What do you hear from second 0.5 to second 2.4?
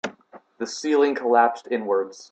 The ceiling collapsed inwards.